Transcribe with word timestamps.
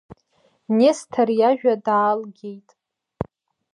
Несҭор 0.77 1.29
иажәа 1.39 1.73
даалгеит. 1.85 2.69